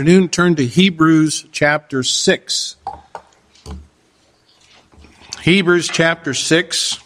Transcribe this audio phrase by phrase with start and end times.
[0.00, 2.76] afternoon, turn to Hebrews chapter 6.
[5.42, 6.98] Hebrews chapter 6.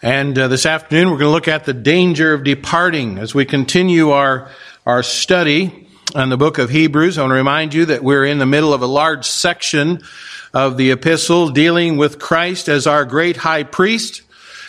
[0.00, 3.44] And uh, this afternoon, we're going to look at the danger of departing as we
[3.44, 4.50] continue our,
[4.86, 7.18] our study on the book of Hebrews.
[7.18, 10.00] I want to remind you that we're in the middle of a large section
[10.52, 14.22] of the epistle dealing with Christ as our great high priest,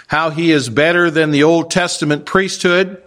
[0.08, 3.02] how he is better than the Old Testament priesthood.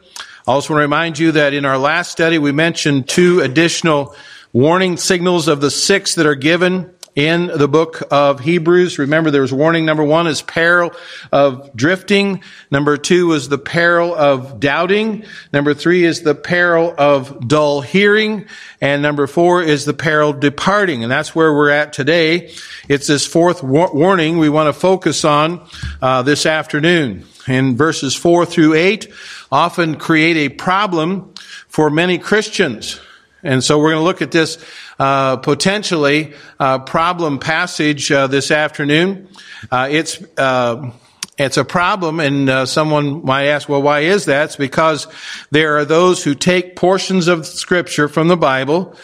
[0.46, 4.14] I also want to remind you that in our last study, we mentioned two additional
[4.52, 8.98] warning signals of the six that are given in the book of Hebrews.
[8.98, 10.92] Remember, there was warning number one is peril
[11.30, 12.42] of drifting.
[12.70, 15.24] Number two is the peril of doubting.
[15.52, 18.46] Number three is the peril of dull hearing.
[18.80, 21.02] And number four is the peril of departing.
[21.02, 22.54] And that's where we're at today.
[22.88, 25.66] It's this fourth warning we want to focus on
[26.00, 27.26] uh, this afternoon.
[27.46, 29.12] In verses four through eight,
[29.50, 31.34] often create a problem
[31.68, 33.00] for many Christians.
[33.42, 34.64] And so we're going to look at this
[34.98, 39.28] uh, potentially uh, problem passage uh, this afternoon.
[39.70, 40.90] Uh, it's uh,
[41.38, 45.06] it's a problem, and uh, someone might ask, "Well, why is that?" It's because
[45.50, 48.96] there are those who take portions of Scripture from the Bible,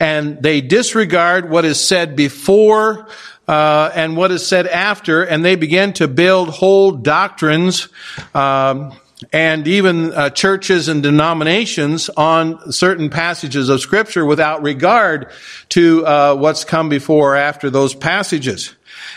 [0.00, 3.06] and they disregard what is said before
[3.48, 7.88] and what is said after, and they begin to build whole doctrines.
[8.34, 8.92] Um,
[9.32, 15.30] and even uh, churches and denominations on certain passages of scripture without regard
[15.70, 18.74] to uh, what's come before or after those passages.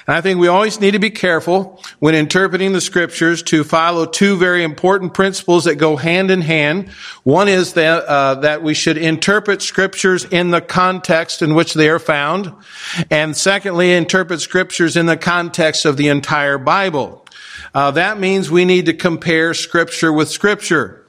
[0.07, 4.05] And I think we always need to be careful when interpreting the scriptures to follow
[4.05, 6.89] two very important principles that go hand in hand.
[7.23, 11.89] One is that, uh, that we should interpret scriptures in the context in which they
[11.89, 12.51] are found.
[13.11, 17.25] And secondly, interpret scriptures in the context of the entire Bible.
[17.73, 21.05] Uh, that means we need to compare scripture with scripture.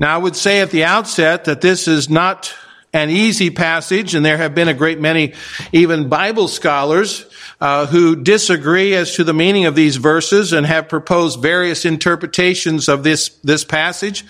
[0.00, 2.54] Now, I would say at the outset that this is not
[2.92, 5.34] an easy passage, and there have been a great many
[5.72, 7.26] even Bible scholars
[7.60, 12.88] uh, who disagree as to the meaning of these verses and have proposed various interpretations
[12.88, 14.24] of this this passage.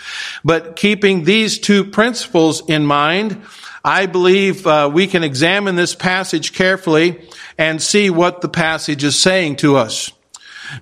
[0.44, 3.42] But keeping these two principles in mind,
[3.84, 7.20] I believe uh, we can examine this passage carefully
[7.56, 10.10] and see what the passage is saying to us.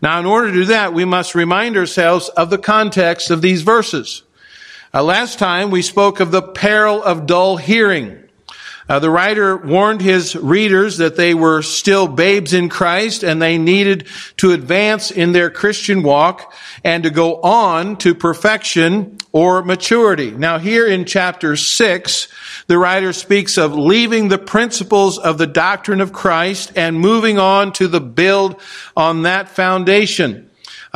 [0.02, 3.62] Now, in order to do that, we must remind ourselves of the context of these
[3.62, 4.22] verses.
[4.92, 8.25] Uh, last time we spoke of the peril of dull hearing.
[8.88, 13.58] Uh, the writer warned his readers that they were still babes in Christ and they
[13.58, 16.54] needed to advance in their Christian walk
[16.84, 20.30] and to go on to perfection or maturity.
[20.30, 22.28] Now here in chapter 6,
[22.68, 27.72] the writer speaks of leaving the principles of the doctrine of Christ and moving on
[27.74, 28.60] to the build
[28.96, 30.45] on that foundation.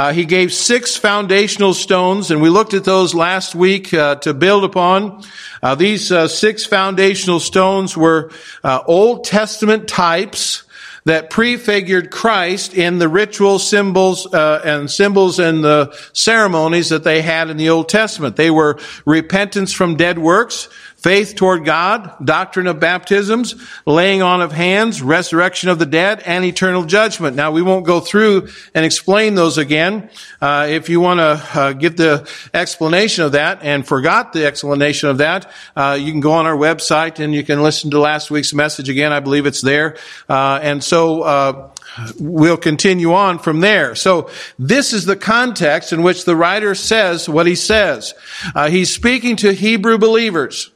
[0.00, 4.32] Uh, he gave six foundational stones, and we looked at those last week uh, to
[4.32, 5.22] build upon.
[5.62, 8.30] Uh, these uh, six foundational stones were
[8.64, 10.62] uh, Old Testament types
[11.04, 17.20] that prefigured Christ in the ritual symbols uh, and symbols and the ceremonies that they
[17.20, 18.36] had in the Old Testament.
[18.36, 23.54] They were repentance from dead works, faith toward God, doctrine of baptisms,
[23.86, 27.36] laying on of hands, resurrection of the dead, and eternal judgment.
[27.36, 30.10] Now, we won't go through and explain those again.
[30.42, 35.08] Uh, if you want to uh, get the explanation of that and forgot the explanation
[35.08, 38.30] of that, uh, you can go on our website and you can listen to last
[38.30, 39.10] week's message again.
[39.12, 39.96] I believe it's there.
[40.28, 41.70] Uh, and so, uh,
[42.18, 43.94] we'll continue on from there.
[43.94, 48.14] So this is the context in which the writer says what he says.
[48.54, 50.70] Uh, he's speaking to Hebrew believers.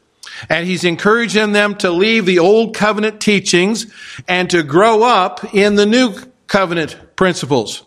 [0.49, 3.87] And he's encouraging them to leave the old covenant teachings
[4.29, 6.15] and to grow up in the new
[6.47, 7.85] covenant principles.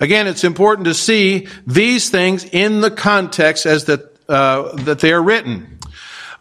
[0.00, 5.12] Again, it's important to see these things in the context as that, uh, that they
[5.12, 5.78] are written.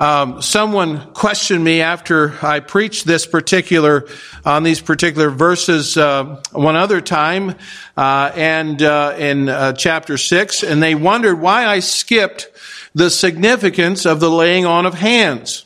[0.02, 4.08] Um, someone questioned me after I preached this particular
[4.46, 7.56] on these particular verses uh, one other time,
[7.98, 12.48] uh, and uh, in uh, chapter six, and they wondered why I skipped
[12.94, 15.66] the significance of the laying on of hands.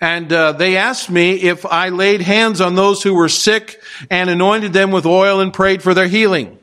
[0.00, 4.30] And uh, they asked me if I laid hands on those who were sick and
[4.30, 6.58] anointed them with oil and prayed for their healing.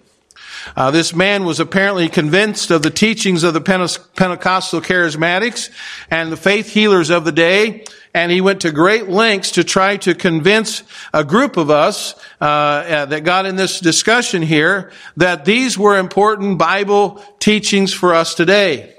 [0.75, 5.69] Uh, this man was apparently convinced of the teachings of the Pentecostal charismatics
[6.09, 9.97] and the faith healers of the day, and he went to great lengths to try
[9.97, 10.83] to convince
[11.13, 15.97] a group of us uh, uh that got in this discussion here that these were
[15.97, 18.94] important Bible teachings for us today.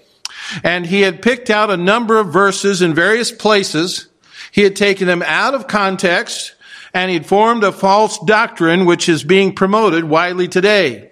[0.62, 4.08] And he had picked out a number of verses in various places.
[4.52, 6.54] He had taken them out of context
[6.94, 11.10] and he'd formed a false doctrine which is being promoted widely today.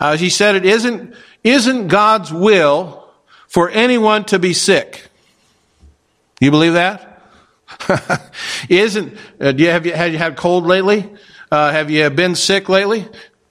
[0.00, 1.14] Uh, he said it isn't,
[1.44, 3.06] isn't God's will
[3.48, 5.08] for anyone to be sick.
[6.40, 7.22] You believe that?
[8.68, 11.10] isn't, uh, do you have, you, have you had cold lately?
[11.50, 13.06] Uh, have you been sick lately?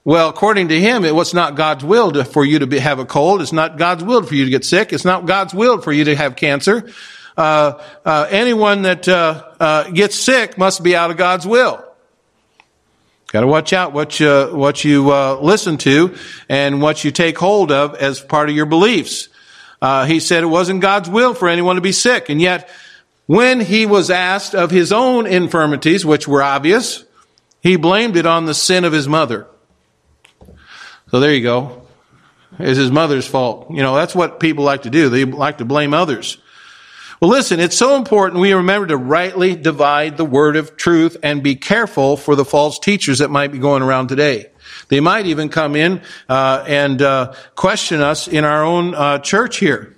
[0.08, 3.00] Well, according to him, it was not God's will to, for you to be, have
[3.00, 3.42] a cold.
[3.42, 4.94] It's not God's will for you to get sick.
[4.94, 6.90] It's not God's will for you to have cancer.
[7.36, 11.84] Uh, uh, anyone that uh, uh gets sick must be out of God's will.
[13.34, 16.16] Got to watch out what you what you uh, listen to
[16.48, 19.28] and what you take hold of as part of your beliefs.
[19.82, 22.70] Uh, he said it wasn't God's will for anyone to be sick, and yet
[23.26, 27.04] when he was asked of his own infirmities, which were obvious,
[27.62, 29.48] he blamed it on the sin of his mother.
[31.10, 31.88] So there you go.
[32.60, 33.72] It's his mother's fault.
[33.72, 35.10] You know, that's what people like to do.
[35.10, 36.38] They like to blame others.
[37.20, 41.42] Well, listen, it's so important we remember to rightly divide the word of truth and
[41.42, 44.48] be careful for the false teachers that might be going around today.
[44.90, 49.58] They might even come in uh, and uh, question us in our own uh, church
[49.58, 49.96] here.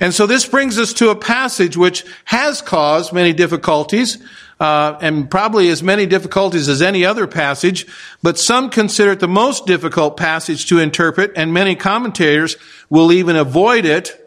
[0.00, 4.18] And so this brings us to a passage which has caused many difficulties,
[4.60, 7.86] uh, and probably as many difficulties as any other passage,
[8.22, 12.56] but some consider it the most difficult passage to interpret, and many commentators
[12.88, 14.20] will even avoid it.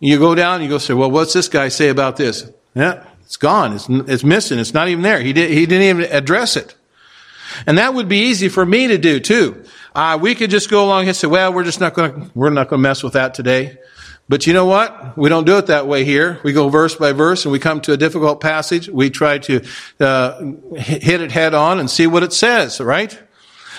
[0.00, 2.50] You go down, you go say, well, what's this guy say about this?
[2.74, 3.74] Yeah, it's gone.
[3.74, 4.58] It's, it's missing.
[4.58, 5.20] It's not even there.
[5.20, 6.74] He, did, he didn't even address it.
[7.66, 9.64] And that would be easy for me to do too.
[9.94, 12.50] Uh, we could just go along and say, well, we're just not going to, we're
[12.50, 13.78] not going to mess with that today.
[14.28, 15.16] But you know what?
[15.16, 16.38] We don't do it that way here.
[16.42, 18.88] We go verse by verse and we come to a difficult passage.
[18.88, 19.64] We try to
[20.00, 23.18] uh, hit it head on and see what it says, right?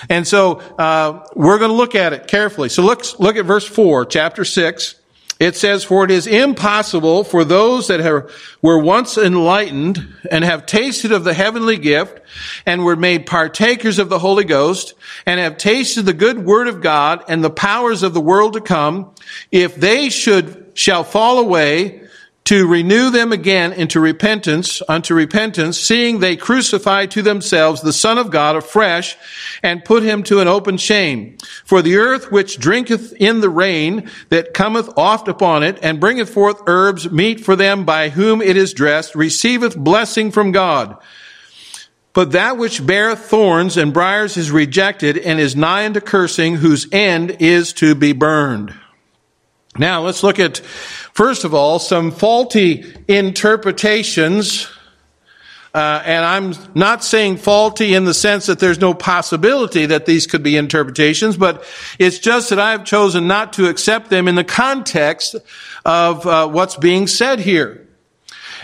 [0.08, 2.68] And so uh, we're going to look at it carefully.
[2.68, 4.99] So look, look at verse 4, chapter 6.
[5.40, 10.66] It says, For it is impossible for those that have, were once enlightened and have
[10.66, 12.20] tasted of the heavenly gift
[12.66, 14.92] and were made partakers of the Holy Ghost
[15.24, 18.60] and have tasted the good word of God and the powers of the world to
[18.60, 19.14] come,
[19.50, 22.02] if they should, shall fall away,
[22.44, 28.18] to renew them again into repentance, unto repentance, seeing they crucify to themselves the Son
[28.18, 29.16] of God afresh
[29.62, 31.36] and put him to an open shame.
[31.64, 36.30] For the earth which drinketh in the rain that cometh oft upon it and bringeth
[36.30, 40.96] forth herbs meet for them by whom it is dressed receiveth blessing from God.
[42.12, 46.88] But that which beareth thorns and briers is rejected and is nigh unto cursing, whose
[46.90, 48.74] end is to be burned.
[49.78, 50.60] Now let's look at
[51.20, 54.66] First of all, some faulty interpretations.
[55.74, 60.26] Uh, and I'm not saying faulty in the sense that there's no possibility that these
[60.26, 61.62] could be interpretations, but
[61.98, 65.36] it's just that I've chosen not to accept them in the context
[65.84, 67.86] of uh, what's being said here.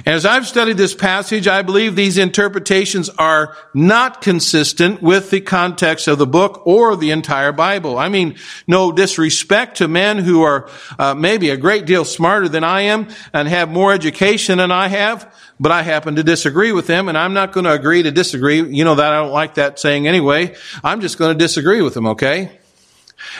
[0.04, 6.06] As I've studied this passage, I believe these interpretations are not consistent with the context
[6.08, 7.98] of the book or the entire Bible.
[7.98, 12.64] I mean, no disrespect to men who are uh, maybe a great deal smarter than
[12.64, 16.86] I am and have more education than I have, but I happen to disagree with
[16.86, 18.62] them, and I'm not going to agree to disagree.
[18.62, 20.54] You know that I don't like that saying anyway.
[20.84, 22.58] I'm just going to disagree with them, okay?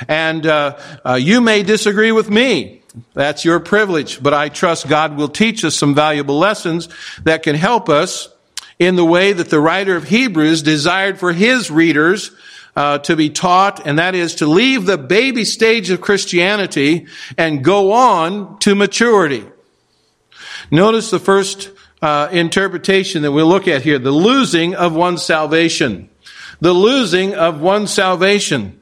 [0.08, 2.82] And uh, uh, you may disagree with me.
[3.14, 4.22] That's your privilege.
[4.22, 6.88] But I trust God will teach us some valuable lessons
[7.24, 8.28] that can help us
[8.78, 12.30] in the way that the writer of Hebrews desired for his readers
[12.74, 17.06] uh, to be taught, and that is to leave the baby stage of Christianity
[17.38, 19.44] and go on to maturity.
[20.70, 21.70] Notice the first
[22.02, 26.10] uh, interpretation that we'll look at here the losing of one's salvation.
[26.60, 28.75] The losing of one's salvation.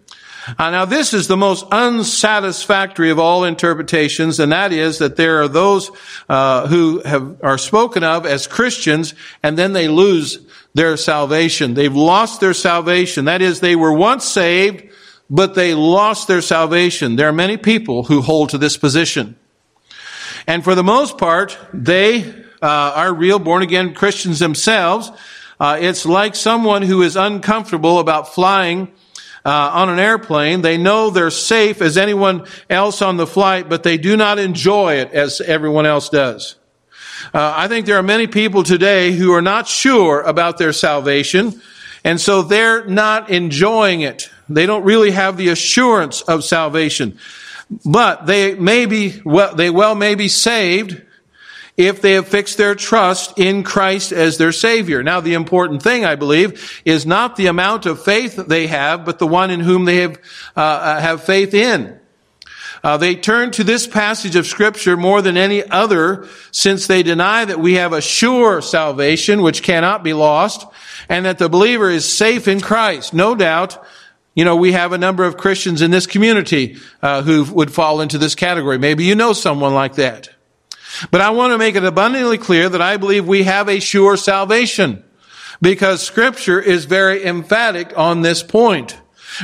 [0.58, 5.42] Uh, now, this is the most unsatisfactory of all interpretations, and that is that there
[5.42, 5.90] are those
[6.28, 10.38] uh, who have, are spoken of as Christians, and then they lose
[10.74, 11.74] their salvation.
[11.74, 13.24] They've lost their salvation.
[13.24, 14.84] That is, they were once saved,
[15.30, 17.16] but they lost their salvation.
[17.16, 19.36] There are many people who hold to this position.
[20.46, 22.24] And for the most part, they
[22.60, 25.10] uh, are real born again Christians themselves.
[25.58, 28.92] Uh, it's like someone who is uncomfortable about flying
[29.44, 30.62] uh, on an airplane.
[30.62, 34.94] They know they're safe as anyone else on the flight, but they do not enjoy
[34.94, 36.56] it as everyone else does.
[37.32, 41.60] Uh, I think there are many people today who are not sure about their salvation,
[42.04, 44.30] and so they're not enjoying it.
[44.48, 47.18] They don't really have the assurance of salvation.
[47.84, 51.00] But they may be, well, they well may be saved,
[51.76, 55.02] if they have fixed their trust in Christ as their Savior.
[55.02, 59.18] Now, the important thing, I believe, is not the amount of faith they have, but
[59.18, 60.18] the one in whom they have,
[60.56, 61.98] uh, uh have faith in.
[62.84, 67.42] Uh, they turn to this passage of scripture more than any other since they deny
[67.42, 70.66] that we have a sure salvation which cannot be lost
[71.08, 73.14] and that the believer is safe in Christ.
[73.14, 73.82] No doubt,
[74.34, 78.02] you know, we have a number of Christians in this community uh, who would fall
[78.02, 78.78] into this category.
[78.78, 80.28] Maybe you know someone like that.
[81.10, 84.16] But I want to make it abundantly clear that I believe we have a sure
[84.16, 85.02] salvation
[85.60, 88.98] because scripture is very emphatic on this point.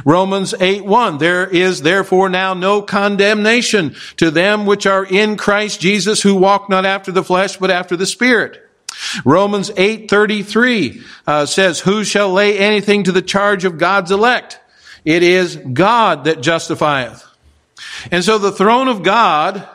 [0.05, 5.81] Romans 8 1, there is therefore now no condemnation to them which are in Christ
[5.81, 8.67] Jesus who walk not after the flesh but after the Spirit.
[9.25, 14.59] Romans 8:33 uh, says, "Who shall lay anything to the charge of God's elect?
[15.05, 17.25] It is God that justifieth."
[18.11, 19.67] And so the throne of God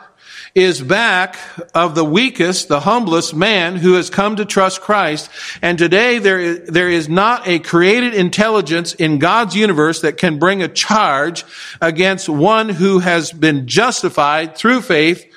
[0.56, 1.38] is back
[1.74, 5.30] of the weakest, the humblest man who has come to trust Christ.
[5.60, 10.38] And today there is, there is not a created intelligence in God's universe that can
[10.38, 11.44] bring a charge
[11.82, 15.30] against one who has been justified through faith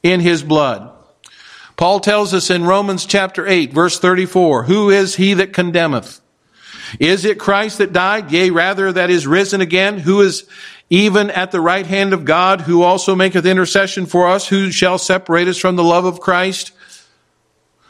[0.00, 0.92] in his blood.
[1.76, 6.20] Paul tells us in Romans chapter 8 verse 34, who is he that condemneth?
[7.00, 8.30] Is it Christ that died?
[8.30, 10.46] Yea, rather that is risen again, who is
[10.90, 14.98] even at the right hand of God, who also maketh intercession for us, who shall
[14.98, 16.72] separate us from the love of Christ?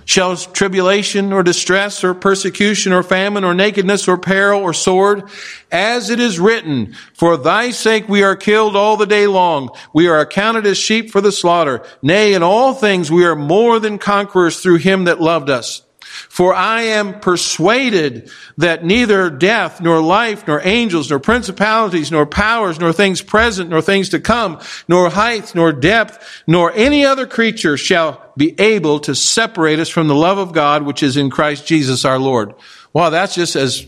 [0.05, 5.25] Shall tribulation or distress or persecution or famine or nakedness or peril or sword?
[5.71, 9.71] As it is written, for thy sake we are killed all the day long.
[9.95, 11.85] We are accounted as sheep for the slaughter.
[12.03, 15.83] Nay, in all things we are more than conquerors through him that loved us.
[16.29, 22.79] For I am persuaded that neither death, nor life, nor angels, nor principalities, nor powers,
[22.79, 27.77] nor things present, nor things to come, nor height, nor depth, nor any other creature
[27.77, 31.67] shall be able to separate us from the love of God which is in Christ
[31.67, 32.55] Jesus our Lord.
[32.93, 33.87] Wow, that's just as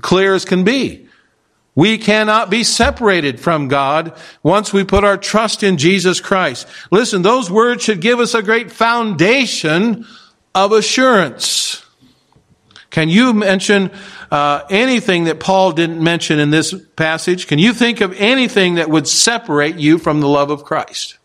[0.00, 1.08] clear as can be.
[1.76, 6.68] We cannot be separated from God once we put our trust in Jesus Christ.
[6.92, 10.06] Listen, those words should give us a great foundation
[10.54, 11.84] of assurance.
[12.90, 13.90] Can you mention
[14.30, 17.48] uh, anything that Paul didn't mention in this passage?
[17.48, 21.18] Can you think of anything that would separate you from the love of Christ?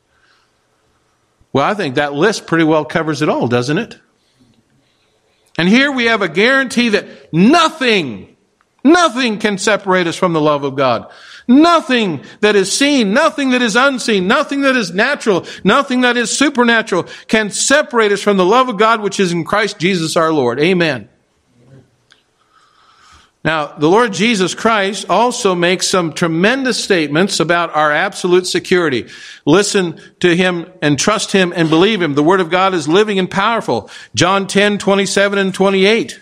[1.54, 4.00] Well, I think that list pretty well covers it all, doesn't it?
[5.58, 8.36] And here we have a guarantee that nothing,
[8.84, 11.12] nothing can separate us from the love of God.
[11.50, 16.30] Nothing that is seen, nothing that is unseen, nothing that is natural, nothing that is
[16.30, 20.32] supernatural can separate us from the love of God which is in Christ Jesus our
[20.32, 20.60] Lord.
[20.60, 21.10] Amen.
[23.44, 29.08] Now, the Lord Jesus Christ also makes some tremendous statements about our absolute security.
[29.44, 32.14] Listen to Him and trust Him and believe Him.
[32.14, 33.90] The Word of God is living and powerful.
[34.14, 36.20] John 10, 27 and 28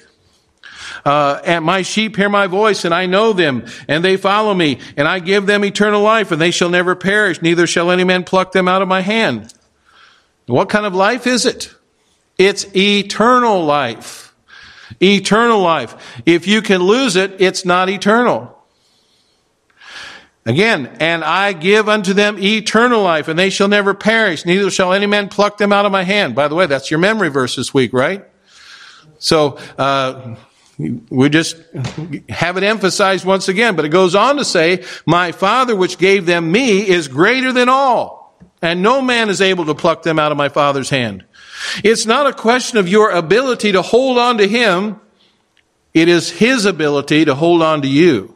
[1.08, 4.80] uh, and my sheep hear my voice and I know them and they follow me
[4.98, 7.42] and I give them eternal life and they shall never perish.
[7.42, 9.54] Neither shall any man pluck them out of my hand.
[10.48, 11.74] What kind of life is it?
[12.38, 14.36] It's eternal life.
[15.02, 16.22] Eternal life.
[16.26, 18.54] If you can lose it, it's not eternal.
[20.46, 24.92] Again, and I give unto them eternal life, and they shall never perish, neither shall
[24.92, 26.36] any man pluck them out of my hand.
[26.36, 28.26] By the way, that's your memory verse this week, right?
[29.20, 30.36] So, uh,
[30.78, 31.58] we just
[32.30, 36.26] have it emphasized once again, but it goes on to say, my father which gave
[36.26, 40.32] them me is greater than all, and no man is able to pluck them out
[40.32, 41.26] of my father's hand.
[41.84, 45.02] It's not a question of your ability to hold on to him.
[45.94, 48.36] It is his ability to hold on to you.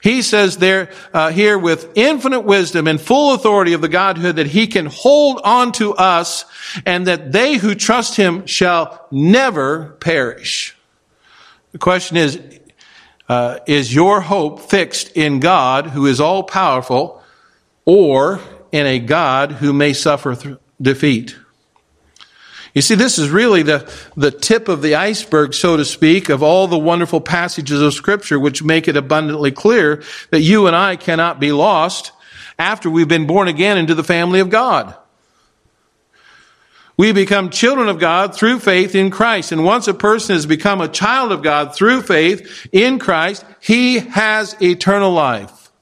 [0.00, 4.46] He says there, uh, here with infinite wisdom and full authority of the Godhood that
[4.46, 6.44] he can hold on to us
[6.86, 10.76] and that they who trust him shall never perish.
[11.72, 12.40] The question is,
[13.28, 17.22] uh, is your hope fixed in God who is all powerful
[17.84, 18.40] or
[18.72, 21.36] in a God who may suffer th- defeat?
[22.74, 26.42] You see, this is really the, the tip of the iceberg, so to speak, of
[26.42, 30.96] all the wonderful passages of scripture which make it abundantly clear that you and I
[30.96, 32.12] cannot be lost
[32.58, 34.94] after we've been born again into the family of God.
[37.00, 39.52] We become children of God through faith in Christ.
[39.52, 44.00] And once a person has become a child of God through faith in Christ, he
[44.00, 45.72] has eternal life.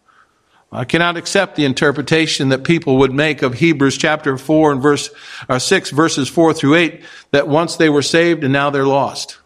[0.71, 5.11] I cannot accept the interpretation that people would make of Hebrews chapter 4 and verse
[5.49, 8.87] or uh, 6 verses 4 through 8 that once they were saved and now they're
[8.87, 9.39] lost.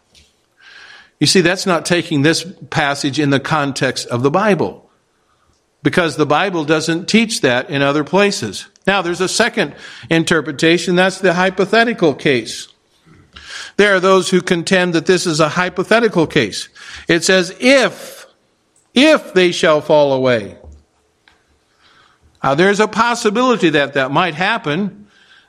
[1.19, 4.91] You see, that's not taking this passage in the context of the Bible
[5.81, 8.67] because the Bible doesn't teach that in other places.
[8.85, 9.75] Now, there's a second
[10.09, 10.95] interpretation.
[10.95, 12.67] That's the hypothetical case.
[13.77, 16.69] There are those who contend that this is a hypothetical case.
[17.07, 18.27] It says, if,
[18.93, 20.57] if they shall fall away.
[22.41, 25.02] Uh, there's a possibility that that might happen.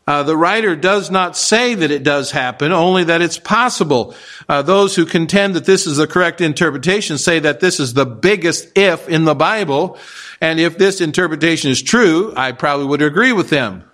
[0.07, 4.15] Uh, the writer does not say that it does happen, only that it's possible.
[4.49, 8.05] Uh, those who contend that this is the correct interpretation say that this is the
[8.05, 9.97] biggest if in the Bible,
[10.41, 13.85] and if this interpretation is true, I probably would agree with them.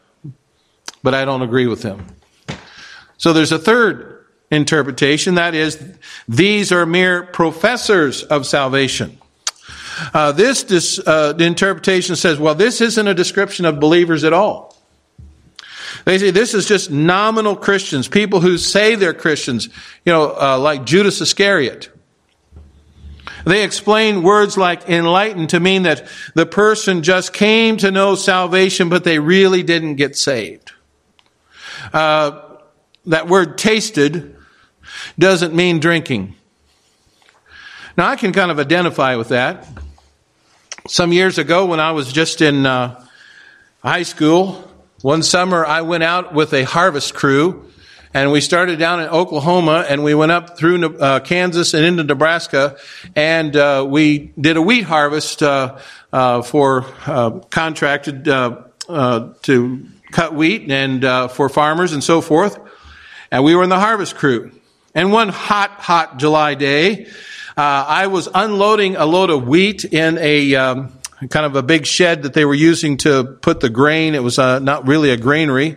[1.03, 2.07] But I don't agree with them.
[3.17, 5.81] So there's a third interpretation, that is,
[6.27, 9.19] these are mere professors of salvation.
[10.13, 14.70] Uh, this, this uh, interpretation says, well, this isn't a description of believers at all.
[16.05, 19.69] They say this is just nominal Christians, people who say they're Christians,
[20.05, 21.91] you know, uh, like Judas Iscariot.
[23.45, 28.89] They explain words like enlightened to mean that the person just came to know salvation,
[28.89, 30.73] but they really didn't get saved.
[31.93, 32.43] Uh,
[33.07, 34.37] that word tasted
[35.19, 36.35] doesn't mean drinking.
[37.97, 39.67] Now, I can kind of identify with that.
[40.87, 43.07] Some years ago, when I was just in uh,
[43.83, 44.70] high school,
[45.03, 47.71] one summer I went out with a harvest crew,
[48.13, 52.05] and we started down in Oklahoma, and we went up through uh, Kansas and into
[52.05, 52.77] Nebraska,
[53.17, 55.79] and uh, we did a wheat harvest uh,
[56.13, 62.59] uh, for uh, contracted to cut wheat and for farmers and so forth.
[63.31, 64.53] And we were in the harvest crew.
[64.95, 67.07] And one hot, hot July day,
[67.57, 70.93] I was unloading a load of wheat in a um,
[71.29, 74.15] kind of a big shed that they were using to put the grain.
[74.15, 75.77] It was uh, not really a granary,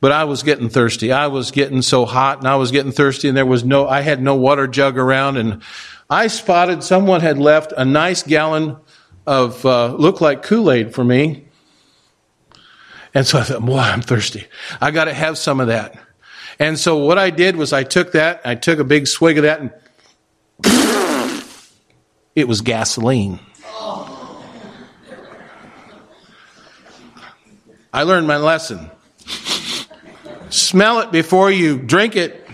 [0.00, 1.10] but I was getting thirsty.
[1.10, 4.02] I was getting so hot and I was getting thirsty and there was no, I
[4.02, 5.62] had no water jug around and
[6.08, 8.76] I spotted someone had left a nice gallon
[9.26, 11.46] of, uh, looked like Kool-Aid for me.
[13.12, 14.46] And so I thought, boy, I'm thirsty.
[14.80, 15.98] I got to have some of that.
[16.60, 19.44] And so what I did was I took that, I took a big swig of
[19.44, 19.72] that and
[22.36, 23.40] it was gasoline.
[27.92, 28.88] I learned my lesson.
[30.48, 32.46] Smell it before you drink it.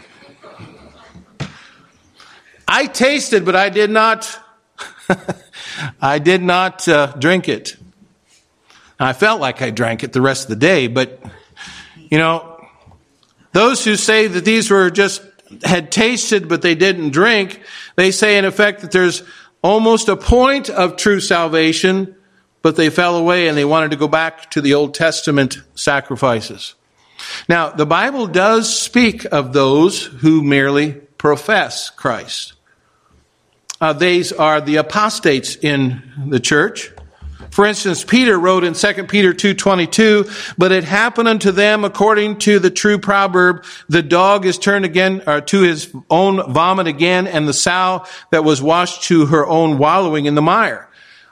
[2.67, 4.39] I tasted, but I did not.
[6.01, 7.77] I did not uh, drink it.
[8.99, 11.23] I felt like I drank it the rest of the day, but
[11.97, 12.67] you know,
[13.53, 15.23] those who say that these were just
[15.65, 17.61] had tasted but they didn't drink,
[17.95, 19.23] they say in effect that there's
[19.63, 22.16] almost a point of true salvation
[22.67, 26.75] but they fell away and they wanted to go back to the Old Testament sacrifices.
[27.49, 32.55] Now, the Bible does speak of those who merely profess Christ.
[33.81, 36.91] Uh, these are the apostates in the church.
[37.53, 42.59] For instance, Peter wrote in 2 Peter 2.22, but it happened unto them according to
[42.59, 47.47] the true proverb, the dog is turned again or to his own vomit again, and
[47.47, 50.86] the sow that was washed to her own wallowing in the mire.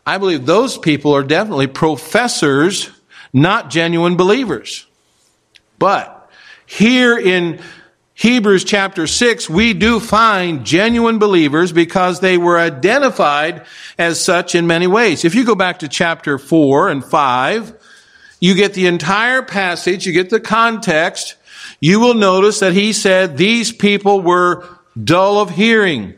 [0.06, 2.90] I believe those people are definitely professors,
[3.32, 4.86] not genuine believers.
[5.78, 6.30] But
[6.66, 7.60] here in
[8.14, 13.66] Hebrews chapter 6, we do find genuine believers because they were identified
[13.98, 15.24] as such in many ways.
[15.24, 17.74] If you go back to chapter 4 and 5,
[18.40, 21.34] you get the entire passage, you get the context,
[21.80, 24.68] you will notice that he said these people were
[25.02, 26.14] dull of hearing.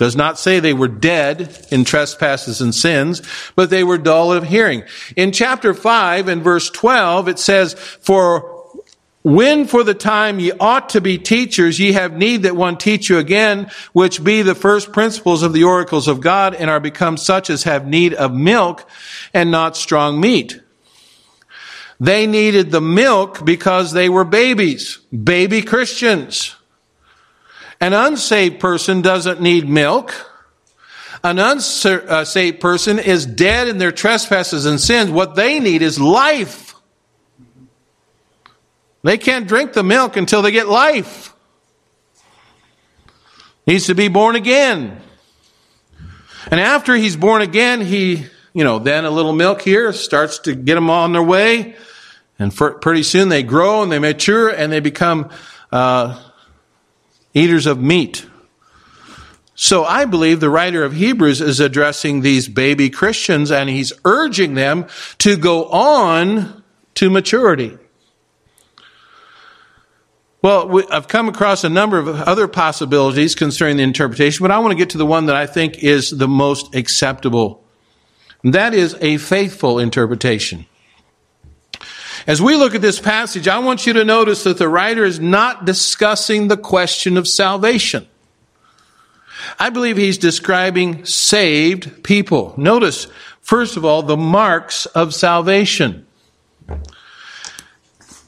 [0.00, 3.20] Does not say they were dead in trespasses and sins,
[3.54, 4.82] but they were dull of hearing.
[5.14, 8.64] In chapter 5 and verse 12, it says, For
[9.20, 13.10] when for the time ye ought to be teachers, ye have need that one teach
[13.10, 17.18] you again, which be the first principles of the oracles of God, and are become
[17.18, 18.88] such as have need of milk
[19.34, 20.62] and not strong meat.
[22.00, 26.56] They needed the milk because they were babies, baby Christians.
[27.80, 30.14] An unsaved person doesn't need milk.
[31.24, 35.10] An unsaved person is dead in their trespasses and sins.
[35.10, 36.74] What they need is life.
[39.02, 41.34] They can't drink the milk until they get life.
[43.66, 45.00] Needs to be born again.
[46.50, 50.54] And after he's born again, he, you know, then a little milk here starts to
[50.54, 51.76] get them on their way.
[52.38, 55.30] And for, pretty soon they grow and they mature and they become
[55.70, 56.18] uh,
[57.34, 58.26] eaters of meat.
[59.54, 64.54] So I believe the writer of Hebrews is addressing these baby Christians and he's urging
[64.54, 64.86] them
[65.18, 66.62] to go on
[66.94, 67.76] to maturity.
[70.42, 74.72] Well, I've come across a number of other possibilities concerning the interpretation, but I want
[74.72, 77.62] to get to the one that I think is the most acceptable.
[78.42, 80.64] And that is a faithful interpretation.
[82.26, 85.20] As we look at this passage, I want you to notice that the writer is
[85.20, 88.06] not discussing the question of salvation.
[89.58, 92.54] I believe he's describing saved people.
[92.56, 93.06] Notice,
[93.40, 96.06] first of all, the marks of salvation.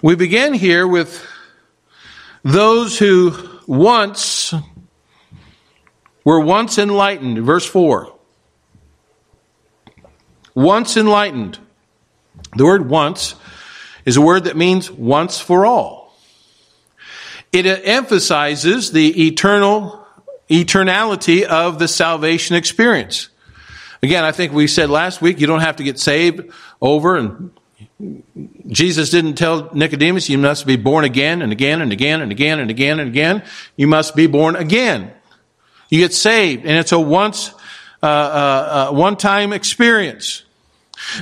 [0.01, 1.27] We begin here with
[2.43, 3.35] those who
[3.67, 4.55] once
[6.25, 8.13] were once enlightened, verse 4.
[10.55, 11.59] Once enlightened.
[12.57, 13.35] The word once
[14.05, 16.17] is a word that means once for all.
[17.53, 20.07] It emphasizes the eternal
[20.49, 23.29] eternality of the salvation experience.
[24.03, 27.51] Again, I think we said last week you don't have to get saved over and
[28.67, 32.59] Jesus didn't tell Nicodemus you must be born again and again and again and again
[32.59, 33.45] and again and again.
[33.77, 35.13] You must be born again.
[35.89, 37.53] You get saved and it's a once
[38.03, 40.43] uh, uh, uh, one time experience.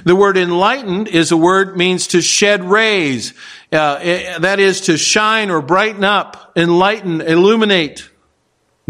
[0.04, 3.34] The word enlightened is a word means to shed rays.
[3.72, 8.10] Uh, eh, that is to shine or brighten up, enlighten, illuminate,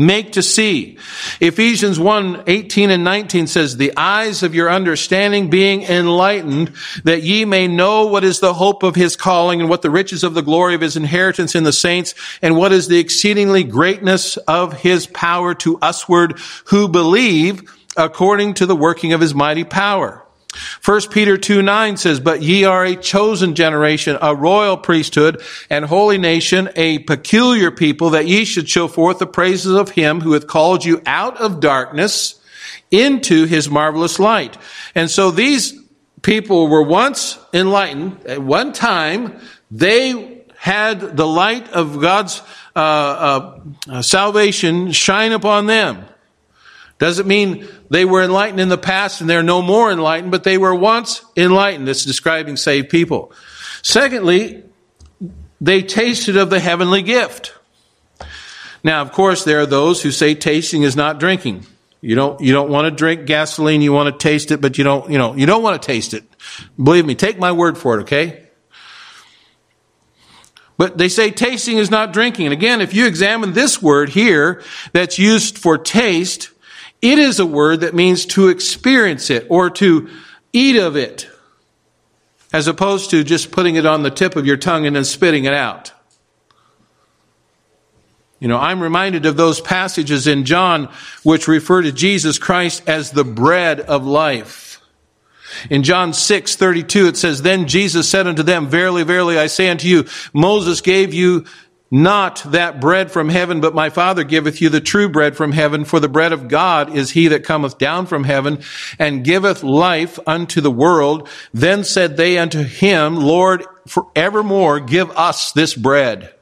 [0.01, 0.99] make to see.
[1.41, 6.73] Ephesians 1, 18 and 19 says, the eyes of your understanding being enlightened,
[7.05, 10.25] that ye may know what is the hope of his calling and what the riches
[10.25, 14.37] of the glory of his inheritance in the saints and what is the exceedingly greatness
[14.39, 17.63] of his power to usward who believe
[17.97, 20.25] according to the working of his mighty power
[20.85, 25.85] 1 Peter 2 9 says, But ye are a chosen generation, a royal priesthood, and
[25.85, 30.33] holy nation, a peculiar people, that ye should show forth the praises of him who
[30.33, 32.41] hath called you out of darkness
[32.91, 34.57] into his marvelous light.
[34.95, 35.75] And so these
[36.23, 38.27] people were once enlightened.
[38.27, 42.43] At one time, they had the light of God's
[42.75, 46.05] uh, uh, salvation shine upon them.
[47.01, 50.59] Doesn't mean they were enlightened in the past and they're no more enlightened, but they
[50.59, 51.89] were once enlightened.
[51.89, 53.33] It's describing saved people.
[53.81, 54.63] Secondly,
[55.63, 57.55] they tasted of the heavenly gift.
[58.85, 61.65] Now, of course, there are those who say tasting is not drinking.
[62.03, 64.85] You don't, you don't want to drink gasoline, you want to taste it, but you
[64.85, 66.25] don't, you know, you don't want to taste it.
[66.83, 68.47] Believe me, take my word for it, okay?
[70.77, 72.47] But they say tasting is not drinking.
[72.47, 76.51] And again, if you examine this word here that's used for taste,
[77.03, 80.09] it is a word that means to experience it or to
[80.53, 81.29] eat of it,
[82.53, 85.45] as opposed to just putting it on the tip of your tongue and then spitting
[85.45, 85.93] it out.
[88.41, 90.91] You know, I'm reminded of those passages in John
[91.23, 94.81] which refer to Jesus Christ as the bread of life.
[95.69, 99.69] In John 6, 32, it says, Then Jesus said unto them, Verily, verily, I say
[99.69, 101.45] unto you, Moses gave you
[101.91, 105.85] not that bread from heaven, but my Father giveth you the true bread from heaven.
[105.85, 108.63] For the bread of God is he that cometh down from heaven
[108.99, 111.29] and giveth life unto the world.
[111.53, 116.33] Then said they unto him, Lord, forevermore give us this bread.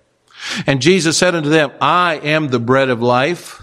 [0.67, 3.63] And Jesus said unto them, I am the bread of life.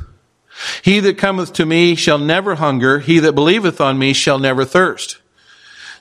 [0.82, 3.00] He that cometh to me shall never hunger.
[3.00, 5.20] He that believeth on me shall never thirst.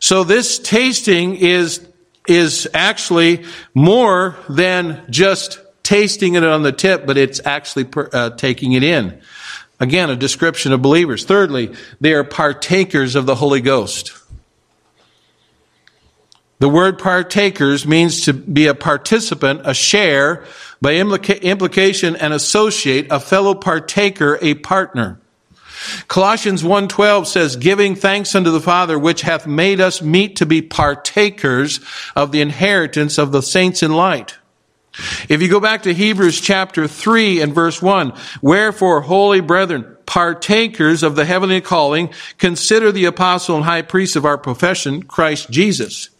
[0.01, 1.87] So this tasting is,
[2.27, 3.44] is actually
[3.75, 9.20] more than just tasting it on the tip, but it's actually uh, taking it in.
[9.79, 11.25] Again, a description of believers.
[11.25, 14.12] Thirdly, they are partakers of the Holy Ghost.
[16.59, 20.44] The word partakers means to be a participant, a share,
[20.81, 25.20] by implica- implication, an associate, a fellow partaker, a partner.
[26.09, 30.62] Colossians 1:12 says giving thanks unto the Father which hath made us meet to be
[30.62, 31.81] partakers
[32.16, 34.35] of the inheritance of the saints in light.
[35.28, 41.02] If you go back to Hebrews chapter 3 and verse 1, wherefore, holy brethren, partakers
[41.02, 46.11] of the heavenly calling, consider the apostle and high priest of our profession, Christ Jesus.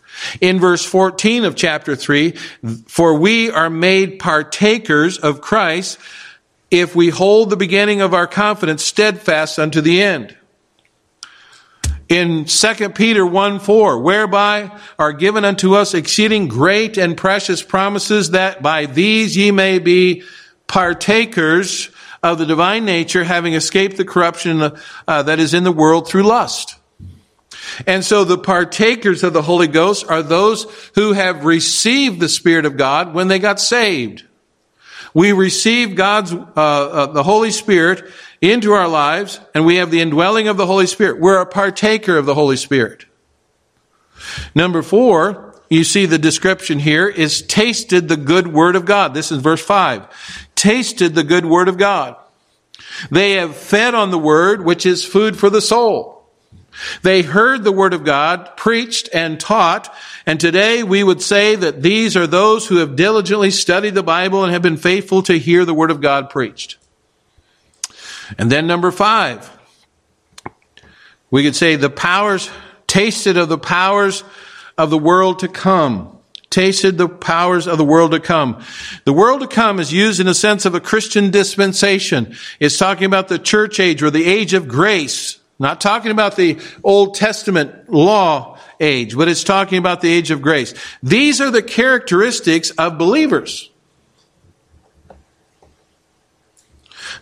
[0.41, 2.33] In verse 14 of chapter 3,
[2.87, 5.99] for we are made partakers of Christ
[6.71, 10.37] if we hold the beginning of our confidence steadfast unto the end
[12.15, 18.31] in 2 Peter 1 4, whereby are given unto us exceeding great and precious promises
[18.31, 20.23] that by these ye may be
[20.67, 21.91] partakers
[22.23, 24.63] of the divine nature, having escaped the corruption
[25.07, 26.77] uh, that is in the world through lust.
[27.87, 32.65] And so the partakers of the Holy Ghost are those who have received the Spirit
[32.67, 34.25] of God when they got saved.
[35.13, 38.11] We receive God's, uh, uh, the Holy Spirit
[38.53, 41.21] into our lives and we have the indwelling of the Holy Spirit.
[41.21, 43.07] We're a partaker of the Holy Spirit.
[44.55, 49.15] Number four, you see the description here is tasted the good word of God.
[49.15, 50.07] This is verse five.
[50.55, 52.17] Tasted the good word of God.
[53.11, 56.13] They have fed on the word, which is food for the soul.
[57.03, 59.95] They heard the word of God, preached and taught,
[60.27, 64.43] and today we would say that these are those who have diligently studied the Bible
[64.43, 66.79] and have been faithful to hear the word of God preached.
[68.39, 69.51] And then number five,
[71.31, 72.51] we could say the powers,
[72.87, 74.25] tasted of the powers
[74.79, 76.11] of the world to come.
[76.51, 78.63] Tasted the powers of the world to come.
[79.05, 82.37] The world to come is used in a sense of a Christian dispensation.
[82.61, 85.41] It's talking about the church age or the age of grace.
[85.59, 90.43] Not talking about the Old Testament law age, but it's talking about the age of
[90.43, 90.75] grace.
[91.03, 93.71] These are the characteristics of believers.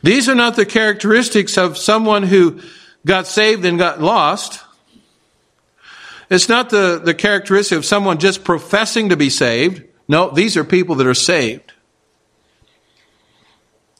[0.03, 2.61] These are not the characteristics of someone who
[3.05, 4.61] got saved and got lost.
[6.31, 9.83] It's not the, the characteristic of someone just professing to be saved.
[10.09, 11.73] No, these are people that are saved.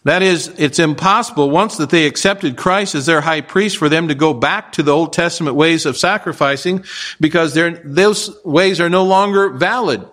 [0.05, 4.09] That is, it's impossible once that they accepted Christ as their high priest for them
[4.09, 6.85] to go back to the Old Testament ways of sacrificing
[7.21, 10.05] because those ways are no longer valid.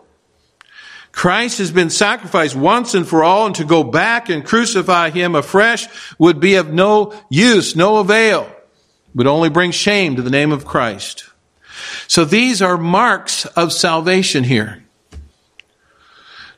[1.19, 5.35] Christ has been sacrificed once and for all, and to go back and crucify him
[5.35, 5.85] afresh
[6.17, 8.49] would be of no use, no avail,
[9.13, 11.25] would only bring shame to the name of Christ.
[12.07, 14.81] So these are marks of salvation here.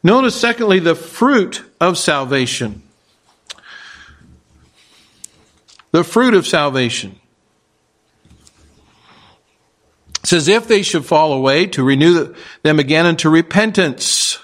[0.03, 2.83] Notice, secondly, the fruit of salvation.
[5.89, 7.19] The fruit of salvation.
[10.19, 14.37] It says, if they should fall away, to renew them again unto repentance.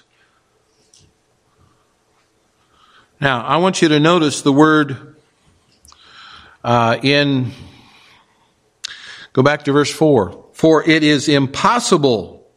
[3.20, 5.16] Now, I want you to notice the word
[6.64, 7.52] uh, in,
[9.34, 10.46] go back to verse 4.
[10.54, 12.48] For it is impossible,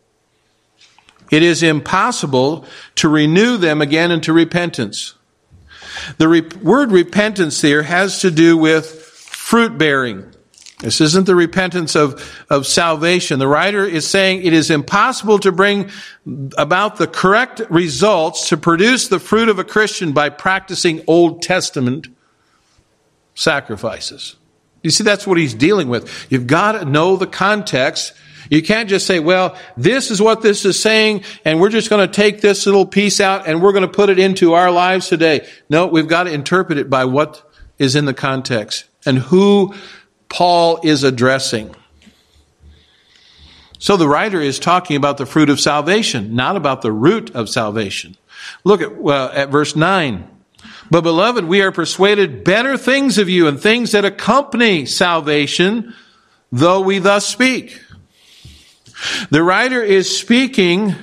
[1.31, 5.14] it is impossible to renew them again into repentance.
[6.18, 10.31] The re- word repentance here has to do with fruit bearing.
[10.80, 13.38] This isn't the repentance of, of salvation.
[13.38, 15.90] The writer is saying it is impossible to bring
[16.56, 22.08] about the correct results to produce the fruit of a Christian by practicing Old Testament
[23.34, 24.36] sacrifices.
[24.82, 26.26] You see, that's what he's dealing with.
[26.30, 28.14] You've got to know the context.
[28.48, 32.08] You can't just say, well, this is what this is saying, and we're just going
[32.08, 35.08] to take this little piece out and we're going to put it into our lives
[35.08, 35.46] today.
[35.68, 37.42] No, we've got to interpret it by what
[37.78, 39.74] is in the context and who
[40.30, 41.74] Paul is addressing.
[43.78, 47.48] So the writer is talking about the fruit of salvation, not about the root of
[47.48, 48.16] salvation.
[48.64, 50.28] Look at, well, at verse 9.
[50.90, 55.94] But beloved, we are persuaded better things of you and things that accompany salvation,
[56.52, 57.82] though we thus speak.
[59.30, 60.94] The writer is speaking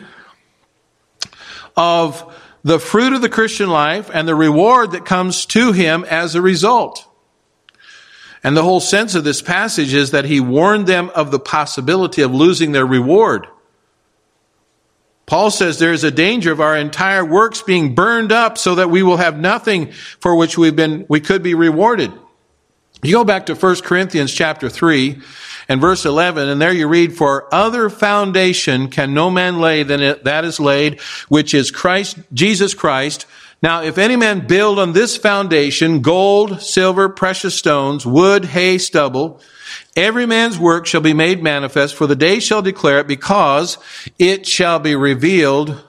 [1.76, 6.36] of the fruit of the Christian life and the reward that comes to him as
[6.36, 7.07] a result.
[8.48, 12.22] And the whole sense of this passage is that he warned them of the possibility
[12.22, 13.46] of losing their reward.
[15.26, 18.90] Paul says there is a danger of our entire works being burned up so that
[18.90, 22.10] we will have nothing for which we've been, we could be rewarded.
[23.04, 25.22] You go back to 1 Corinthians chapter 3
[25.68, 30.20] and verse 11, and there you read, For other foundation can no man lay than
[30.24, 33.26] that is laid, which is Christ, Jesus Christ,
[33.62, 39.42] now, if any man build on this foundation gold, silver, precious stones, wood, hay, stubble,
[39.96, 43.80] every man's work shall be made manifest, for the day shall declare it, because
[44.20, 45.84] it shall be revealed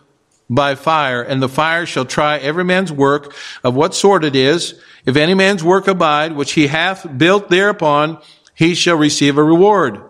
[0.48, 4.80] by fire, and the fire shall try every man's work of what sort it is.
[5.04, 8.18] If any man's work abide, which he hath built thereupon,
[8.54, 10.00] he shall receive a reward.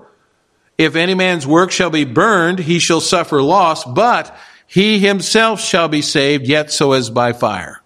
[0.79, 4.35] If any man's work shall be burned, he shall suffer loss, but
[4.68, 7.83] he himself shall be saved, yet so as by fire.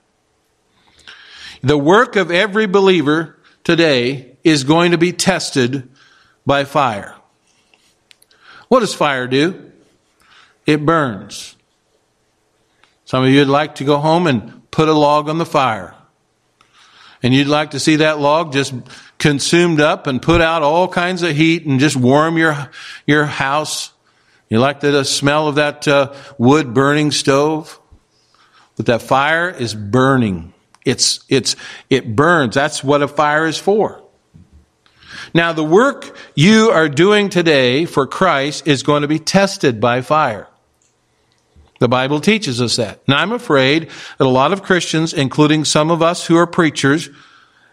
[1.62, 5.88] The work of every believer today is going to be tested
[6.44, 7.14] by fire.
[8.66, 9.70] What does fire do?
[10.66, 11.56] It burns.
[13.04, 15.94] Some of you would like to go home and put a log on the fire.
[17.22, 18.74] And you'd like to see that log just
[19.18, 22.70] consumed up and put out all kinds of heat and just warm your,
[23.06, 23.91] your house.
[24.52, 27.80] You like the smell of that uh, wood burning stove?
[28.76, 30.52] But that fire is burning.
[30.84, 31.56] It's, it's,
[31.88, 32.54] it burns.
[32.54, 34.02] That's what a fire is for.
[35.32, 40.02] Now, the work you are doing today for Christ is going to be tested by
[40.02, 40.48] fire.
[41.80, 43.00] The Bible teaches us that.
[43.06, 43.88] And I'm afraid
[44.18, 47.08] that a lot of Christians, including some of us who are preachers,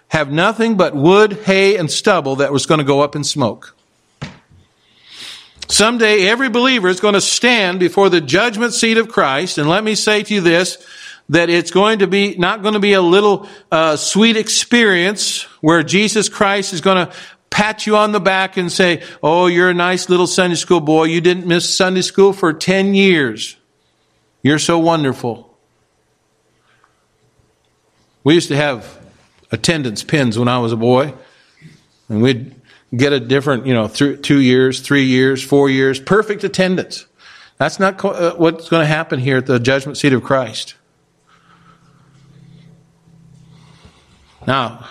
[0.07, 3.75] have nothing but wood, hay, and stubble that was going to go up in smoke.
[5.69, 9.59] Someday every believer is going to stand before the judgment seat of Christ.
[9.59, 10.83] And let me say to you this,
[11.29, 15.83] that it's going to be, not going to be a little uh, sweet experience where
[15.83, 17.13] Jesus Christ is going to
[17.51, 21.05] pat you on the back and say, Oh, you're a nice little Sunday school boy.
[21.05, 23.55] You didn't miss Sunday school for 10 years.
[24.41, 25.55] You're so wonderful.
[28.23, 28.99] We used to have
[29.51, 31.13] attendance pins when I was a boy.
[32.07, 32.58] And we'd
[32.95, 37.05] get a different, you know, th- two years, three years, four years, perfect attendance.
[37.57, 40.75] That's not co- uh, what's going to happen here at the judgment seat of Christ.
[44.47, 44.87] Now,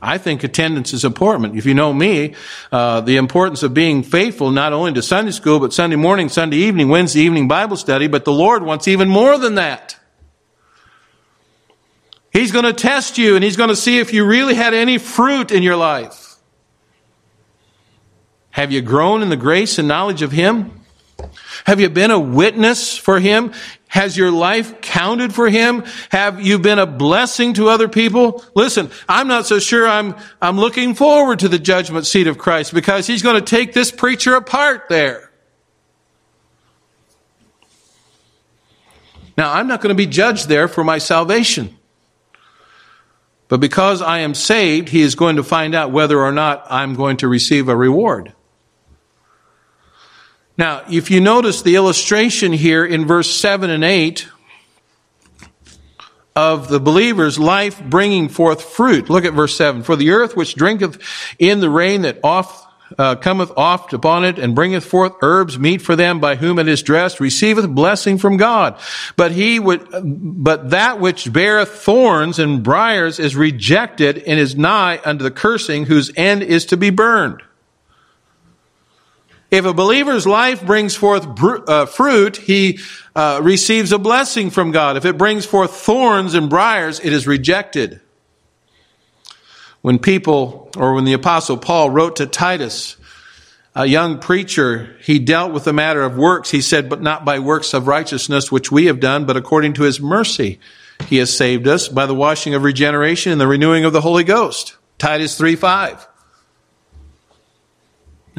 [0.00, 1.56] I think attendance is important.
[1.56, 2.34] If you know me,
[2.70, 6.58] uh, the importance of being faithful not only to Sunday school, but Sunday morning, Sunday
[6.58, 9.96] evening, Wednesday evening Bible study, but the Lord wants even more than that.
[12.32, 14.98] He's going to test you and He's going to see if you really had any
[14.98, 16.27] fruit in your life.
[18.58, 20.72] Have you grown in the grace and knowledge of Him?
[21.64, 23.52] Have you been a witness for Him?
[23.86, 25.84] Has your life counted for Him?
[26.10, 28.44] Have you been a blessing to other people?
[28.56, 32.74] Listen, I'm not so sure I'm, I'm looking forward to the judgment seat of Christ
[32.74, 35.30] because He's going to take this preacher apart there.
[39.36, 41.78] Now, I'm not going to be judged there for my salvation.
[43.46, 46.96] But because I am saved, He is going to find out whether or not I'm
[46.96, 48.32] going to receive a reward.
[50.58, 54.28] Now, if you notice the illustration here in verse 7 and 8
[56.34, 59.84] of the believer's life bringing forth fruit, look at verse 7.
[59.84, 61.00] For the earth which drinketh
[61.38, 62.66] in the rain that oft
[62.98, 66.66] uh, cometh oft upon it and bringeth forth herbs meet for them by whom it
[66.66, 68.80] is dressed receiveth blessing from God.
[69.14, 75.00] But he would, but that which beareth thorns and briars is rejected and is nigh
[75.04, 77.42] unto the cursing whose end is to be burned.
[79.50, 82.80] If a believer's life brings forth uh, fruit, he
[83.16, 84.96] uh, receives a blessing from God.
[84.98, 88.00] If it brings forth thorns and briars, it is rejected.
[89.80, 92.96] When people, or when the apostle Paul wrote to Titus,
[93.74, 96.50] a young preacher, he dealt with the matter of works.
[96.50, 99.84] He said, but not by works of righteousness which we have done, but according to
[99.84, 100.58] his mercy.
[101.06, 104.24] He has saved us by the washing of regeneration and the renewing of the Holy
[104.24, 104.76] Ghost.
[104.98, 106.07] Titus 3 5.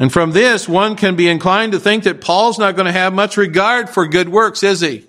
[0.00, 3.12] And from this, one can be inclined to think that Paul's not going to have
[3.12, 5.04] much regard for good works, is he?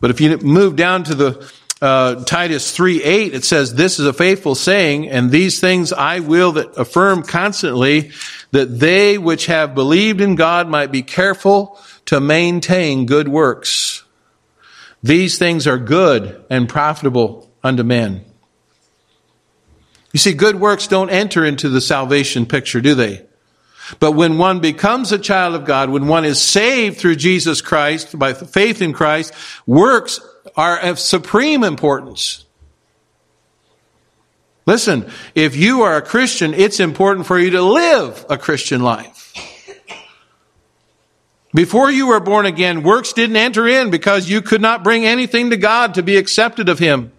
[0.00, 4.06] But if you move down to the uh, Titus 3 8, it says, This is
[4.06, 8.12] a faithful saying, and these things I will that affirm constantly,
[8.52, 14.04] that they which have believed in God might be careful to maintain good works.
[15.02, 18.24] These things are good and profitable unto men.
[20.12, 23.26] You see, good works don't enter into the salvation picture, do they?
[24.00, 28.18] But when one becomes a child of God, when one is saved through Jesus Christ
[28.18, 29.32] by faith in Christ,
[29.66, 30.20] works
[30.56, 32.44] are of supreme importance.
[34.66, 39.32] Listen, if you are a Christian, it's important for you to live a Christian life.
[41.54, 45.50] Before you were born again, works didn't enter in because you could not bring anything
[45.50, 47.12] to God to be accepted of Him.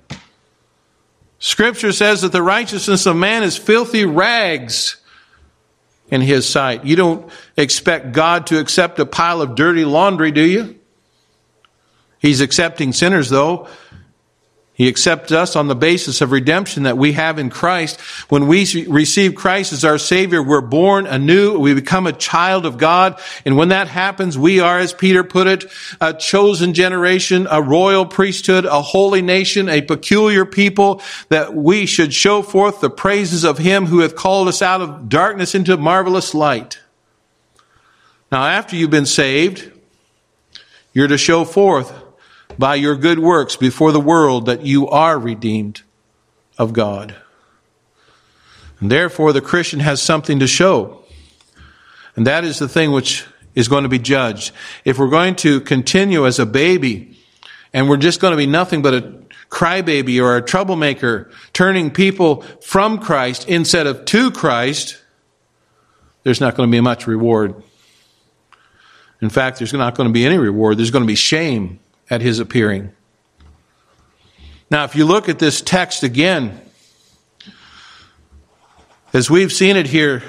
[1.40, 4.98] Scripture says that the righteousness of man is filthy rags
[6.10, 6.86] in his sight.
[6.86, 10.80] You don't expect God to accept a pile of dirty laundry, do you?
[12.20, 13.68] He's accepting sinners, though.
[14.78, 18.00] He accepts us on the basis of redemption that we have in Christ.
[18.30, 21.58] When we receive Christ as our Savior, we're born anew.
[21.58, 23.20] We become a child of God.
[23.44, 25.66] And when that happens, we are, as Peter put it,
[26.00, 32.14] a chosen generation, a royal priesthood, a holy nation, a peculiar people that we should
[32.14, 36.36] show forth the praises of Him who hath called us out of darkness into marvelous
[36.36, 36.78] light.
[38.32, 39.72] Now, after you've been saved,
[40.94, 41.92] you're to show forth
[42.58, 45.82] by your good works before the world that you are redeemed
[46.58, 47.16] of God.
[48.80, 51.04] And therefore, the Christian has something to show.
[52.16, 54.52] And that is the thing which is going to be judged.
[54.86, 57.18] If we're going to continue as a baby
[57.74, 59.14] and we're just going to be nothing but a
[59.50, 65.02] crybaby or a troublemaker, turning people from Christ instead of to Christ,
[66.24, 67.64] there's not going to be much reward.
[69.22, 70.78] In fact, there's not going to be any reward.
[70.78, 72.92] There's going to be shame at his appearing.
[74.70, 76.60] Now, if you look at this text again,
[79.14, 80.24] as we've seen it here,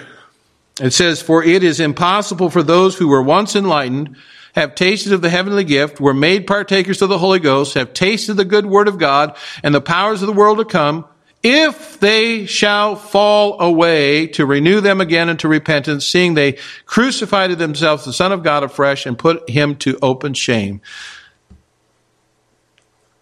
[0.81, 4.17] it says, For it is impossible for those who were once enlightened,
[4.55, 8.35] have tasted of the heavenly gift, were made partakers of the Holy Ghost, have tasted
[8.35, 11.05] the good word of God and the powers of the world to come,
[11.43, 17.57] if they shall fall away to renew them again into repentance, seeing they crucified to
[17.57, 20.81] themselves the Son of God afresh and put him to open shame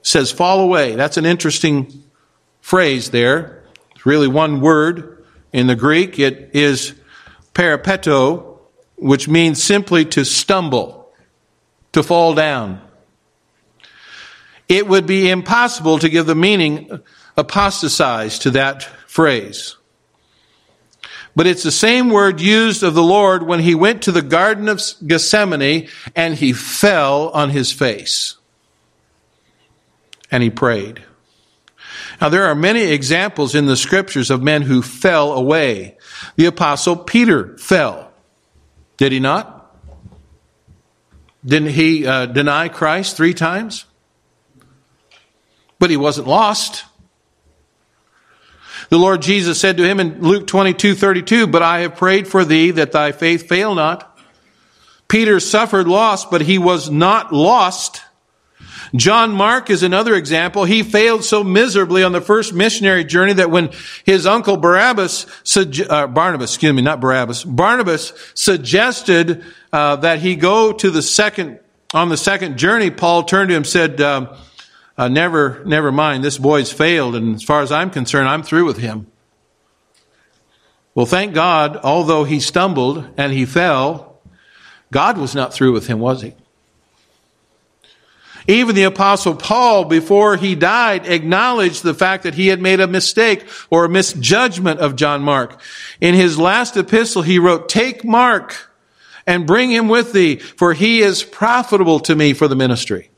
[0.07, 0.95] says fall away.
[0.95, 2.05] That's an interesting
[2.61, 3.65] phrase there.
[3.97, 6.21] It's really one word in the Greek.
[6.21, 6.95] It is
[7.55, 8.61] parapipto,
[8.95, 11.11] which means simply to stumble,
[11.91, 12.81] to fall down.
[14.69, 17.01] it would be impossible to give the meaning
[17.37, 19.77] apostatize to that phrase.
[21.35, 24.69] But it's the same word used of the Lord when he went to the Garden
[24.69, 28.37] of Gethsemane and he fell on his face.
[30.31, 31.03] And he prayed.
[32.21, 35.97] Now there are many examples in the scriptures of men who fell away.
[36.37, 38.11] The apostle Peter fell.
[38.97, 39.57] Did he not?
[41.45, 43.85] Didn't he uh, deny Christ three times?
[45.79, 46.85] But he wasn't lost.
[48.89, 52.45] The Lord Jesus said to him in Luke 22, 32, But I have prayed for
[52.45, 54.19] thee that thy faith fail not.
[55.09, 58.03] Peter suffered loss, but he was not lost.
[58.99, 60.65] John Mark is another example.
[60.65, 63.71] He failed so miserably on the first missionary journey that when
[64.05, 65.27] his uncle Barabbas,
[65.57, 71.59] uh, Barnabas, excuse me, not Barabbas, Barnabas suggested uh, that he go to the second,
[71.95, 74.37] on the second journey, Paul turned to him and said, uh,
[74.99, 78.65] uh, never, never mind, this boy's failed, and as far as I'm concerned, I'm through
[78.65, 79.07] with him.
[80.95, 84.19] Well, thank God, although he stumbled and he fell,
[84.91, 86.35] God was not through with him, was he?
[88.49, 92.87] Even the apostle Paul, before he died, acknowledged the fact that he had made a
[92.87, 95.61] mistake or a misjudgment of John Mark.
[96.01, 98.71] In his last epistle, he wrote, Take Mark
[99.27, 103.11] and bring him with thee, for he is profitable to me for the ministry.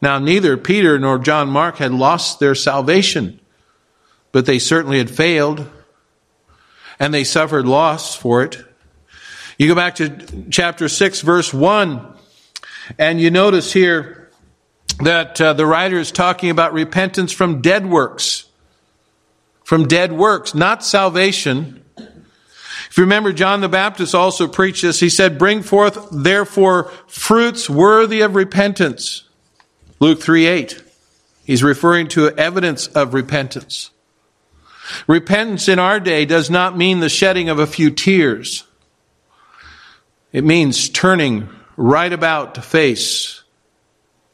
[0.00, 3.40] Now, neither Peter nor John Mark had lost their salvation,
[4.30, 5.68] but they certainly had failed,
[7.00, 8.64] and they suffered loss for it.
[9.58, 12.11] You go back to chapter 6, verse 1,
[12.98, 14.30] and you notice here
[15.00, 18.46] that uh, the writer is talking about repentance from dead works.
[19.64, 21.84] From dead works, not salvation.
[21.96, 25.00] If you remember, John the Baptist also preached this.
[25.00, 29.24] He said, Bring forth, therefore, fruits worthy of repentance.
[29.98, 30.82] Luke 3 8.
[31.44, 33.90] He's referring to evidence of repentance.
[35.06, 38.64] Repentance in our day does not mean the shedding of a few tears.
[40.32, 43.42] It means turning right about to face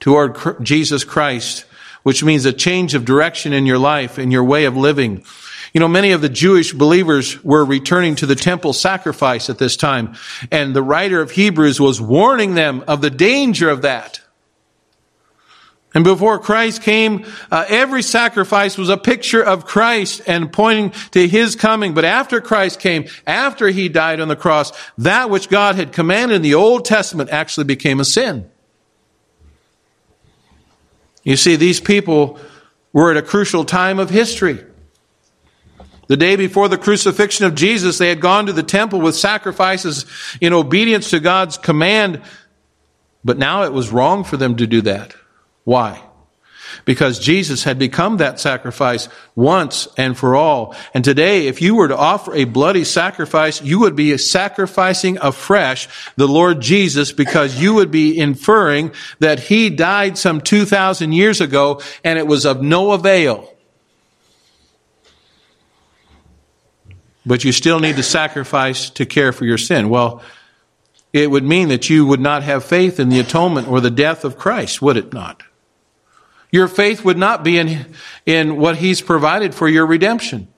[0.01, 1.65] toward Jesus Christ,
[2.03, 5.25] which means a change of direction in your life, in your way of living.
[5.73, 9.77] You know, many of the Jewish believers were returning to the temple sacrifice at this
[9.77, 10.15] time,
[10.51, 14.21] and the writer of Hebrews was warning them of the danger of that.
[15.95, 21.27] And before Christ came, uh, every sacrifice was a picture of Christ and pointing to
[21.27, 21.95] His coming.
[21.95, 26.37] But after Christ came, after He died on the cross, that which God had commanded
[26.37, 28.51] in the Old Testament actually became a sin.
[31.25, 32.39] You see, these people
[32.93, 34.65] were at a crucial time of history.
[36.07, 40.07] The day before the crucifixion of Jesus, they had gone to the temple with sacrifices
[40.41, 42.23] in obedience to God's command,
[43.25, 45.15] but now it was wrong for them to do that.
[45.69, 46.03] Why?
[46.87, 50.75] Because Jesus had become that sacrifice once and for all.
[50.95, 55.87] And today, if you were to offer a bloody sacrifice, you would be sacrificing afresh
[56.17, 61.83] the Lord Jesus because you would be inferring that He died some 2,000 years ago
[62.03, 63.55] and it was of no avail.
[67.27, 69.91] But you still need to sacrifice to care for your sin.
[69.91, 70.23] Well,
[71.13, 74.25] it would mean that you would not have faith in the atonement or the death
[74.25, 75.43] of Christ, would it not?
[76.51, 77.95] Your faith would not be in,
[78.25, 80.49] in what He's provided for your redemption.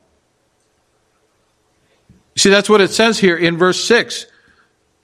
[2.37, 4.27] See, that's what it says here in verse 6.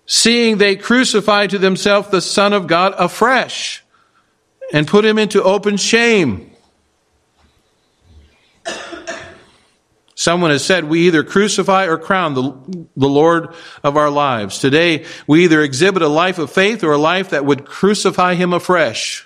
[0.07, 3.85] Seeing they crucify to themselves the Son of God afresh
[4.73, 6.53] and put him into open shame.
[10.15, 14.59] Someone has said we either crucify or crown the, the Lord of our lives.
[14.59, 18.55] Today, we either exhibit a life of faith or a life that would crucify him
[18.55, 19.26] afresh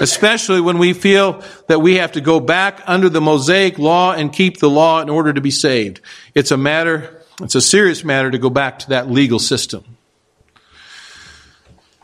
[0.00, 4.32] especially when we feel that we have to go back under the Mosaic law and
[4.32, 6.00] keep the law in order to be saved.
[6.34, 9.84] It's a matter, it's a serious matter to go back to that legal system.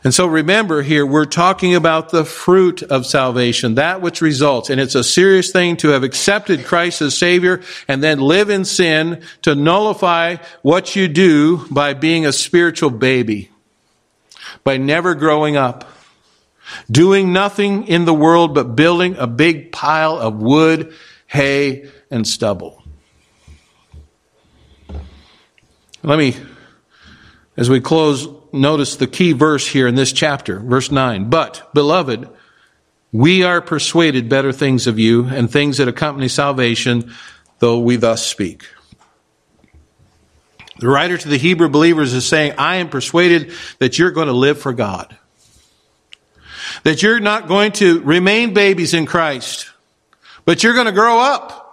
[0.05, 4.69] And so remember here, we're talking about the fruit of salvation, that which results.
[4.69, 8.65] And it's a serious thing to have accepted Christ as Savior and then live in
[8.65, 13.49] sin to nullify what you do by being a spiritual baby,
[14.65, 15.92] by never growing up
[16.89, 20.93] doing nothing in the world but building a big pile of wood,
[21.27, 22.83] hay, and stubble.
[26.03, 26.35] Let me,
[27.55, 31.29] as we close, notice the key verse here in this chapter, verse 9.
[31.29, 32.27] But, beloved,
[33.13, 37.13] we are persuaded better things of you and things that accompany salvation,
[37.59, 38.65] though we thus speak.
[40.79, 44.33] The writer to the Hebrew believers is saying, I am persuaded that you're going to
[44.33, 45.17] live for God.
[46.83, 49.71] That you're not going to remain babies in Christ,
[50.45, 51.63] but you're going to grow up.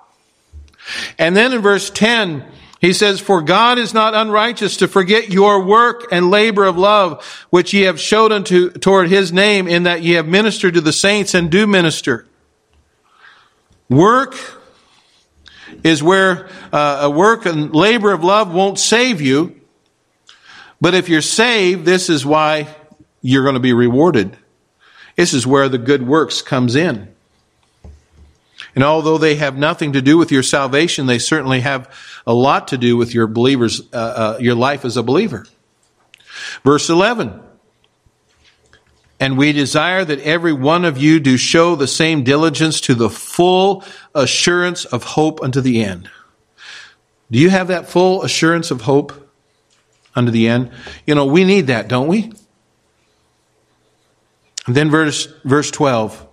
[1.19, 2.45] And then in verse 10,
[2.81, 7.25] he says, For God is not unrighteous to forget your work and labor of love,
[7.51, 10.93] which ye have showed unto, toward his name, in that ye have ministered to the
[10.93, 12.27] saints and do minister.
[13.91, 14.35] Work
[15.85, 19.61] is where uh, a work and labor of love won't save you.
[20.81, 22.75] But if you're saved, this is why
[23.21, 24.37] you're going to be rewarded.
[25.17, 27.15] This is where the good works comes in.
[28.75, 31.93] And although they have nothing to do with your salvation, they certainly have
[32.27, 35.47] a lot to do with your believers, uh, uh, your life as a believer.
[36.65, 37.41] Verse 11.
[39.19, 43.11] And we desire that every one of you do show the same diligence to the
[43.11, 43.85] full
[44.15, 46.09] assurance of hope unto the end.
[47.31, 49.31] Do you have that full assurance of hope
[50.15, 50.71] unto the end?
[51.07, 52.33] You know, we need that, don't we?
[54.71, 56.29] And then verse, verse 12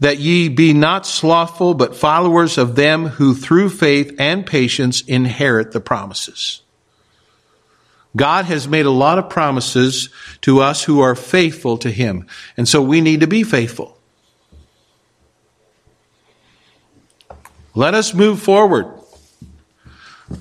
[0.00, 5.72] that ye be not slothful, but followers of them who through faith and patience inherit
[5.72, 6.60] the promises.
[8.14, 10.10] God has made a lot of promises
[10.42, 12.26] to us who are faithful to Him.
[12.58, 13.96] And so we need to be faithful.
[17.74, 18.86] Let us move forward.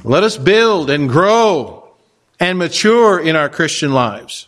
[0.04, 1.94] Let us build and grow
[2.42, 4.47] and mature in our Christian lives.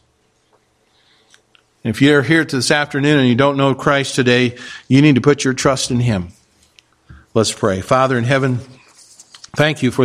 [1.83, 4.57] If you're here to this afternoon and you don't know Christ today,
[4.87, 6.29] you need to put your trust in Him.
[7.33, 7.79] Let's pray.
[7.79, 8.57] Father in heaven,
[9.55, 9.97] thank you for